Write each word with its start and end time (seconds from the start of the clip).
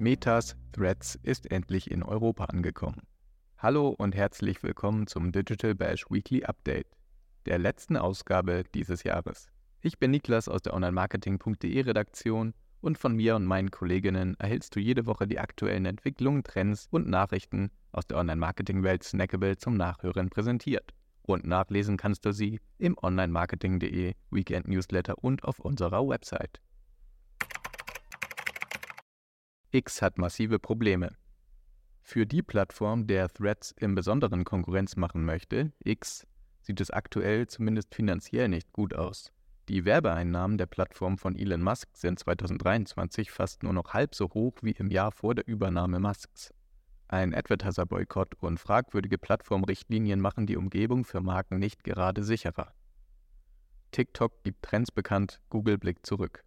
Metas 0.00 0.56
Threads 0.72 1.18
ist 1.22 1.50
endlich 1.50 1.90
in 1.90 2.02
Europa 2.02 2.46
angekommen. 2.46 3.02
Hallo 3.58 3.90
und 3.90 4.14
herzlich 4.14 4.62
willkommen 4.62 5.06
zum 5.06 5.30
Digital 5.30 5.74
Bash 5.74 6.06
Weekly 6.08 6.42
Update, 6.44 6.86
der 7.44 7.58
letzten 7.58 7.98
Ausgabe 7.98 8.64
dieses 8.74 9.02
Jahres. 9.02 9.50
Ich 9.82 9.98
bin 9.98 10.10
Niklas 10.10 10.48
aus 10.48 10.62
der 10.62 10.72
Onlinemarketing.de 10.72 11.82
Redaktion 11.82 12.54
und 12.80 12.96
von 12.96 13.14
mir 13.14 13.36
und 13.36 13.44
meinen 13.44 13.70
Kolleginnen 13.70 14.36
erhältst 14.38 14.74
du 14.74 14.80
jede 14.80 15.04
Woche 15.04 15.26
die 15.26 15.38
aktuellen 15.38 15.84
Entwicklungen, 15.84 16.44
Trends 16.44 16.88
und 16.90 17.06
Nachrichten 17.06 17.70
aus 17.92 18.06
der 18.06 18.16
Online-Marketing-Welt 18.16 19.04
Snackable 19.04 19.58
zum 19.58 19.76
Nachhören 19.76 20.30
präsentiert. 20.30 20.94
Und 21.22 21.46
nachlesen 21.46 21.96
kannst 21.96 22.24
du 22.24 22.32
sie 22.32 22.60
im 22.78 22.96
Onlinemarketing.de 23.00 24.14
Weekend 24.30 24.68
Newsletter 24.68 25.22
und 25.22 25.44
auf 25.44 25.60
unserer 25.60 26.06
Website. 26.08 26.60
X 29.72 30.02
hat 30.02 30.18
massive 30.18 30.58
Probleme. 30.58 31.16
Für 32.02 32.26
die 32.26 32.42
Plattform, 32.42 33.06
der 33.06 33.28
Threads 33.28 33.72
im 33.78 33.94
Besonderen 33.94 34.44
Konkurrenz 34.44 34.96
machen 34.96 35.24
möchte, 35.24 35.72
X, 35.84 36.26
sieht 36.60 36.80
es 36.80 36.90
aktuell 36.90 37.46
zumindest 37.46 37.94
finanziell 37.94 38.48
nicht 38.48 38.72
gut 38.72 38.94
aus. 38.94 39.32
Die 39.68 39.84
Werbeeinnahmen 39.84 40.58
der 40.58 40.66
Plattform 40.66 41.18
von 41.18 41.36
Elon 41.36 41.62
Musk 41.62 41.96
sind 41.96 42.18
2023 42.18 43.30
fast 43.30 43.62
nur 43.62 43.72
noch 43.72 43.94
halb 43.94 44.16
so 44.16 44.28
hoch 44.34 44.54
wie 44.62 44.72
im 44.72 44.90
Jahr 44.90 45.12
vor 45.12 45.36
der 45.36 45.46
Übernahme 45.46 46.00
Musks. 46.00 46.52
Ein 47.12 47.34
Advertiser-Boykott 47.34 48.36
und 48.38 48.60
fragwürdige 48.60 49.18
Plattformrichtlinien 49.18 50.20
machen 50.20 50.46
die 50.46 50.56
Umgebung 50.56 51.04
für 51.04 51.20
Marken 51.20 51.58
nicht 51.58 51.82
gerade 51.82 52.22
sicherer. 52.22 52.72
TikTok 53.90 54.44
gibt 54.44 54.62
Trends 54.62 54.92
bekannt, 54.92 55.40
Google 55.48 55.76
blickt 55.76 56.06
zurück. 56.06 56.44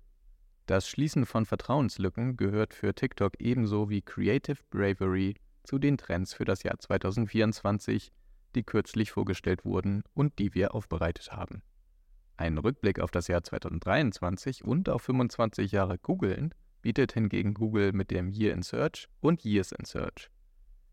Das 0.65 0.87
Schließen 0.87 1.25
von 1.25 1.45
Vertrauenslücken 1.45 2.37
gehört 2.37 2.73
für 2.73 2.95
TikTok 2.95 3.33
ebenso 3.41 3.89
wie 3.89 4.01
Creative 4.01 4.55
Bravery 4.69 5.35
zu 5.65 5.79
den 5.79 5.97
Trends 5.97 6.33
für 6.33 6.45
das 6.45 6.63
Jahr 6.63 6.79
2024, 6.79 8.13
die 8.55 8.63
kürzlich 8.63 9.11
vorgestellt 9.11 9.65
wurden 9.65 10.03
und 10.13 10.39
die 10.39 10.53
wir 10.53 10.73
aufbereitet 10.73 11.33
haben. 11.33 11.61
Ein 12.37 12.57
Rückblick 12.57 13.01
auf 13.01 13.11
das 13.11 13.27
Jahr 13.27 13.43
2023 13.43 14.63
und 14.63 14.87
auf 14.87 15.01
25 15.01 15.73
Jahre 15.73 15.97
Googlen 15.97 16.53
bietet 16.81 17.11
hingegen 17.11 17.53
Google 17.53 17.91
mit 17.91 18.11
dem 18.11 18.29
Year 18.29 18.53
in 18.53 18.61
Search 18.61 19.09
und 19.19 19.43
Years 19.43 19.73
in 19.73 19.83
Search. 19.83 20.29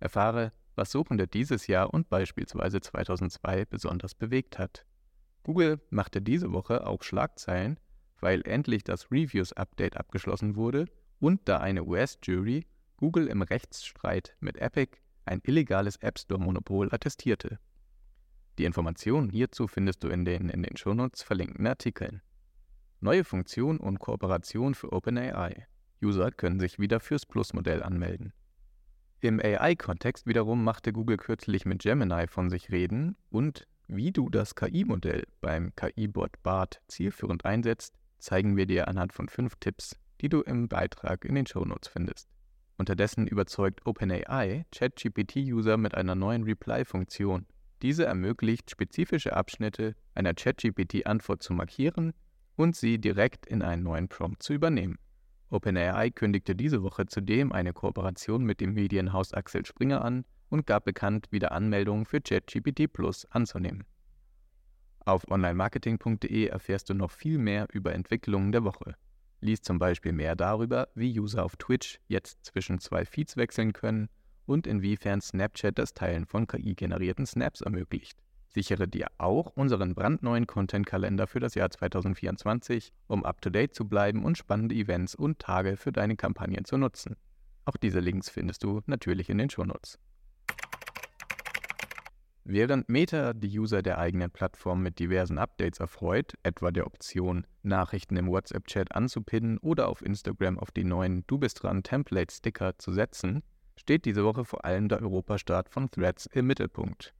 Erfahre, 0.00 0.52
was 0.74 0.90
Suchende 0.90 1.28
dieses 1.28 1.66
Jahr 1.66 1.94
und 1.94 2.08
beispielsweise 2.08 2.80
2002 2.80 3.66
besonders 3.66 4.14
bewegt 4.14 4.58
hat. 4.58 4.84
Google 5.42 5.80
machte 5.90 6.20
diese 6.20 6.52
Woche 6.52 6.86
auch 6.86 7.02
Schlagzeilen 7.02 7.78
weil 8.20 8.42
endlich 8.46 8.84
das 8.84 9.10
Reviews-Update 9.10 9.96
abgeschlossen 9.96 10.56
wurde 10.56 10.86
und 11.18 11.40
da 11.46 11.58
eine 11.58 11.84
US-Jury 11.84 12.66
Google 12.96 13.26
im 13.26 13.42
Rechtsstreit 13.42 14.36
mit 14.40 14.58
Epic 14.58 14.98
ein 15.24 15.40
illegales 15.44 15.96
App 15.96 16.18
Store-Monopol 16.18 16.92
attestierte. 16.92 17.58
Die 18.58 18.64
Informationen 18.64 19.30
hierzu 19.30 19.68
findest 19.68 20.04
du 20.04 20.08
in 20.08 20.24
den 20.24 20.48
in 20.50 20.62
den 20.62 20.76
Shownotes 20.76 21.22
verlinkten 21.22 21.66
Artikeln. 21.66 22.20
Neue 23.00 23.24
Funktion 23.24 23.78
und 23.78 23.98
Kooperation 23.98 24.74
für 24.74 24.92
OpenAI. 24.92 25.66
User 26.02 26.30
können 26.30 26.60
sich 26.60 26.78
wieder 26.78 27.00
fürs 27.00 27.24
Plus-Modell 27.24 27.82
anmelden. 27.82 28.32
Im 29.22 29.38
AI-Kontext 29.38 30.26
wiederum 30.26 30.64
machte 30.64 30.94
Google 30.94 31.18
kürzlich 31.18 31.66
mit 31.66 31.82
Gemini 31.82 32.26
von 32.26 32.48
sich 32.48 32.70
reden 32.70 33.16
und 33.28 33.66
wie 33.86 34.12
du 34.12 34.30
das 34.30 34.54
KI-Modell 34.54 35.24
beim 35.42 35.74
KI-Bot 35.76 36.42
BART 36.42 36.80
zielführend 36.88 37.44
einsetzt, 37.44 37.92
zeigen 38.18 38.56
wir 38.56 38.64
dir 38.64 38.88
anhand 38.88 39.12
von 39.12 39.28
fünf 39.28 39.56
Tipps, 39.56 39.94
die 40.22 40.30
du 40.30 40.40
im 40.40 40.68
Beitrag 40.68 41.26
in 41.26 41.34
den 41.34 41.46
Shownotes 41.46 41.88
findest. 41.88 42.30
Unterdessen 42.78 43.26
überzeugt 43.26 43.84
OpenAI 43.84 44.64
ChatGPT-User 44.72 45.76
mit 45.76 45.94
einer 45.94 46.14
neuen 46.14 46.44
Reply-Funktion. 46.44 47.44
Diese 47.82 48.06
ermöglicht, 48.06 48.70
spezifische 48.70 49.36
Abschnitte 49.36 49.96
einer 50.14 50.32
ChatGPT-Antwort 50.32 51.42
zu 51.42 51.52
markieren 51.52 52.14
und 52.56 52.74
sie 52.74 52.98
direkt 52.98 53.44
in 53.44 53.60
einen 53.60 53.82
neuen 53.82 54.08
Prompt 54.08 54.42
zu 54.42 54.54
übernehmen. 54.54 54.98
OpenAI 55.50 56.10
kündigte 56.10 56.54
diese 56.54 56.82
Woche 56.82 57.06
zudem 57.06 57.52
eine 57.52 57.72
Kooperation 57.72 58.44
mit 58.44 58.60
dem 58.60 58.74
Medienhaus 58.74 59.34
Axel 59.34 59.66
Springer 59.66 60.04
an 60.04 60.24
und 60.48 60.66
gab 60.66 60.84
bekannt, 60.84 61.26
wieder 61.30 61.52
Anmeldungen 61.52 62.06
für 62.06 62.20
ChatGPT 62.20 62.92
Plus 62.92 63.26
anzunehmen. 63.26 63.84
Auf 65.04 65.28
onlinemarketing.de 65.28 66.46
erfährst 66.46 66.88
du 66.90 66.94
noch 66.94 67.10
viel 67.10 67.38
mehr 67.38 67.66
über 67.72 67.94
Entwicklungen 67.94 68.52
der 68.52 68.64
Woche. 68.64 68.94
Lies 69.40 69.62
zum 69.62 69.78
Beispiel 69.78 70.12
mehr 70.12 70.36
darüber, 70.36 70.88
wie 70.94 71.18
User 71.18 71.44
auf 71.44 71.56
Twitch 71.56 71.98
jetzt 72.06 72.44
zwischen 72.44 72.78
zwei 72.78 73.04
Feeds 73.04 73.36
wechseln 73.36 73.72
können 73.72 74.08
und 74.46 74.66
inwiefern 74.66 75.20
Snapchat 75.20 75.78
das 75.78 75.94
Teilen 75.94 76.26
von 76.26 76.46
KI-generierten 76.46 77.26
Snaps 77.26 77.60
ermöglicht. 77.62 78.18
Sichere 78.52 78.88
dir 78.88 79.06
auch 79.18 79.52
unseren 79.54 79.94
brandneuen 79.94 80.48
Content-Kalender 80.48 81.28
für 81.28 81.38
das 81.38 81.54
Jahr 81.54 81.70
2024, 81.70 82.92
um 83.06 83.24
up-to-date 83.24 83.74
zu 83.74 83.88
bleiben 83.88 84.24
und 84.24 84.36
spannende 84.36 84.74
Events 84.74 85.14
und 85.14 85.38
Tage 85.38 85.76
für 85.76 85.92
deine 85.92 86.16
Kampagnen 86.16 86.64
zu 86.64 86.76
nutzen. 86.76 87.16
Auch 87.64 87.76
diese 87.76 88.00
Links 88.00 88.28
findest 88.28 88.64
du 88.64 88.80
natürlich 88.86 89.30
in 89.30 89.38
den 89.38 89.50
Shownotes. 89.50 90.00
Während 92.42 92.88
Meta 92.88 93.32
die 93.34 93.56
User 93.56 93.82
der 93.82 93.98
eigenen 93.98 94.32
Plattform 94.32 94.82
mit 94.82 94.98
diversen 94.98 95.38
Updates 95.38 95.78
erfreut, 95.78 96.34
etwa 96.42 96.72
der 96.72 96.86
Option, 96.88 97.46
Nachrichten 97.62 98.16
im 98.16 98.26
WhatsApp-Chat 98.26 98.92
anzupinnen 98.92 99.58
oder 99.58 99.86
auf 99.86 100.02
Instagram 100.02 100.58
auf 100.58 100.72
die 100.72 100.82
neuen 100.82 101.22
Du 101.28 101.38
bist 101.38 101.62
dran 101.62 101.84
Template-Sticker 101.84 102.76
zu 102.78 102.92
setzen, 102.92 103.44
steht 103.76 104.04
diese 104.04 104.24
Woche 104.24 104.44
vor 104.44 104.64
allem 104.64 104.88
der 104.88 105.00
Europastart 105.00 105.68
von 105.68 105.88
Threads 105.92 106.26
im 106.26 106.48
Mittelpunkt. 106.48 107.14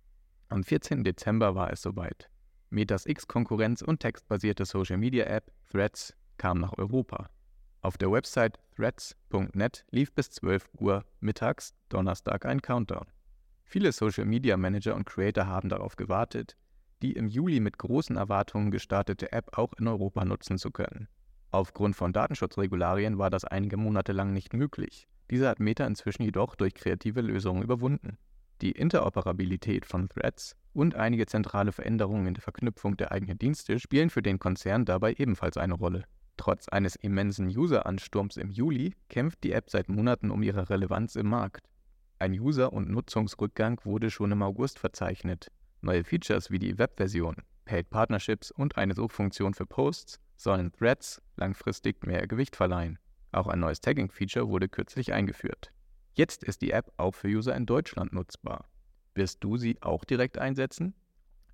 Am 0.53 0.65
14. 0.65 1.05
Dezember 1.05 1.55
war 1.55 1.73
es 1.73 1.81
soweit. 1.81 2.29
Metas 2.71 3.07
X-Konkurrenz 3.07 3.83
und 3.83 4.01
textbasierte 4.01 4.65
Social-Media-App 4.65 5.49
Threads 5.71 6.17
kam 6.39 6.59
nach 6.59 6.77
Europa. 6.77 7.31
Auf 7.83 7.97
der 7.97 8.11
Website 8.11 8.59
threads.net 8.75 9.85
lief 9.93 10.13
bis 10.13 10.33
12 10.33 10.69
Uhr 10.81 11.05
mittags 11.21 11.73
Donnerstag 11.89 12.47
ein 12.47 12.61
Countdown. 12.61 13.07
Viele 13.63 13.93
Social 13.93 14.25
Media 14.25 14.57
Manager 14.57 14.97
und 14.97 15.07
Creator 15.07 15.47
haben 15.47 15.69
darauf 15.69 15.95
gewartet, 15.95 16.57
die 17.01 17.13
im 17.13 17.29
Juli 17.29 17.61
mit 17.61 17.79
großen 17.79 18.17
Erwartungen 18.17 18.73
gestartete 18.73 19.31
App 19.31 19.57
auch 19.57 19.73
in 19.75 19.87
Europa 19.87 20.25
nutzen 20.25 20.59
zu 20.59 20.73
können. 20.73 21.07
Aufgrund 21.53 21.95
von 21.95 22.13
Datenschutzregularien 22.13 23.19
war 23.19 23.31
das 23.31 23.45
einige 23.45 23.77
Monate 23.77 24.11
lang 24.11 24.33
nicht 24.33 24.53
möglich. 24.53 25.07
Diese 25.31 25.49
hat 25.49 25.61
Meta 25.61 25.87
inzwischen 25.87 26.25
jedoch 26.25 26.57
durch 26.57 26.75
kreative 26.75 27.21
Lösungen 27.21 27.63
überwunden. 27.63 28.19
Die 28.61 28.73
Interoperabilität 28.73 29.87
von 29.87 30.09
Threads 30.09 30.55
und 30.73 30.95
einige 30.95 31.27
zentrale 31.27 31.73
Veränderungen 31.73 32.27
in 32.27 32.35
der 32.35 32.43
Verknüpfung 32.43 32.97
der 32.97 33.11
eigenen 33.11 33.39
Dienste 33.39 33.79
spielen 33.79 34.11
für 34.11 34.23
den 34.23 34.39
Konzern 34.39 34.85
dabei 34.85 35.15
ebenfalls 35.15 35.57
eine 35.57 35.75
Rolle. 35.75 36.05
Trotz 36.37 36.69
eines 36.69 36.97
immensen 36.97 37.49
User-Ansturms 37.49 38.37
im 38.37 38.51
Juli 38.51 38.95
kämpft 39.09 39.45
die 39.45 39.53
App 39.53 39.71
seit 39.71 39.89
Monaten 39.89 40.31
um 40.31 40.43
ihre 40.43 40.71
Relevanz 40.71 41.17
im 41.17 41.27
Markt. 41.29 41.69
Ein 42.19 42.33
User- 42.33 42.73
und 42.73 42.91
Nutzungsrückgang 42.91 43.81
wurde 43.85 44.11
schon 44.11 44.33
im 44.33 44.43
August 44.43 44.79
verzeichnet. 44.79 45.49
Neue 45.81 46.05
Features 46.05 46.51
wie 46.51 46.59
die 46.59 46.79
Webversion, 46.79 47.37
Paid 47.65 47.89
Partnerships 47.89 48.51
und 48.51 48.77
eine 48.77 48.95
Suchfunktion 48.95 49.55
für 49.55 49.65
Posts 49.65 50.21
sollen 50.37 50.73
Threads 50.73 51.23
langfristig 51.37 52.05
mehr 52.05 52.27
Gewicht 52.27 52.57
verleihen. 52.57 52.99
Auch 53.33 53.47
ein 53.47 53.61
neues 53.61 53.81
Tagging-Feature 53.81 54.49
wurde 54.49 54.69
kürzlich 54.69 55.13
eingeführt. 55.13 55.71
Jetzt 56.15 56.45
ist 56.45 56.63
die 56.63 56.73
App 56.73 56.93
auch 56.97 57.15
für 57.15 57.29
User 57.29 57.55
in 57.55 57.67
Deutschland 57.67 58.13
nutzbar. 58.13 58.69
Wirst 59.15 59.43
du 59.45 59.57
sie 59.57 59.81
auch 59.83 60.05
direkt 60.05 60.39
einsetzen? 60.39 60.95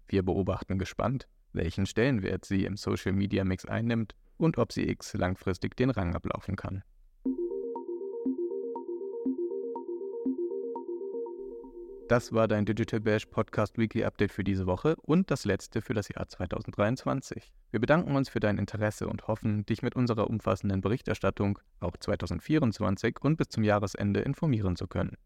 Wir 0.08 0.22
beobachten 0.22 0.78
gespannt, 0.78 1.28
welchen 1.52 1.86
Stellenwert 1.86 2.44
sie 2.44 2.64
im 2.64 2.76
Social 2.76 3.12
Media 3.12 3.44
Mix 3.44 3.64
einnimmt 3.66 4.14
und 4.36 4.58
ob 4.58 4.72
sie 4.72 4.88
X 4.88 5.14
langfristig 5.14 5.76
den 5.76 5.90
Rang 5.90 6.14
ablaufen 6.14 6.56
kann. 6.56 6.82
Das 12.08 12.32
war 12.32 12.46
dein 12.46 12.64
Digital 12.64 13.00
Bash 13.00 13.26
Podcast 13.26 13.78
Weekly 13.78 14.04
Update 14.04 14.30
für 14.30 14.44
diese 14.44 14.66
Woche 14.66 14.94
und 15.02 15.28
das 15.32 15.44
letzte 15.44 15.82
für 15.82 15.92
das 15.92 16.08
Jahr 16.08 16.28
2023. 16.28 17.52
Wir 17.72 17.80
bedanken 17.80 18.14
uns 18.14 18.28
für 18.28 18.38
dein 18.38 18.58
Interesse 18.58 19.08
und 19.08 19.26
hoffen, 19.26 19.66
dich 19.66 19.82
mit 19.82 19.96
unserer 19.96 20.30
umfassenden 20.30 20.82
Berichterstattung 20.82 21.58
auch 21.80 21.96
2024 21.96 23.16
und 23.22 23.36
bis 23.36 23.48
zum 23.48 23.64
Jahresende 23.64 24.20
informieren 24.20 24.76
zu 24.76 24.86
können. 24.86 25.16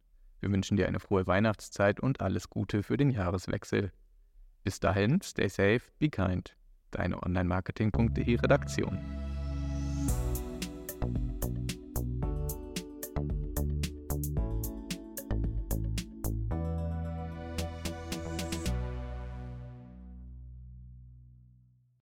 Wir 0.40 0.50
wünschen 0.50 0.78
dir 0.78 0.88
eine 0.88 1.00
frohe 1.00 1.26
Weihnachtszeit 1.26 2.00
und 2.00 2.22
alles 2.22 2.48
Gute 2.48 2.82
für 2.82 2.96
den 2.96 3.10
Jahreswechsel. 3.10 3.92
Bis 4.64 4.80
dahin, 4.80 5.20
stay 5.20 5.48
safe, 5.48 5.82
be 5.98 6.08
kind. 6.08 6.56
Deine 6.92 7.22
Online-Marketing.de 7.22 8.36
Redaktion. 8.36 9.29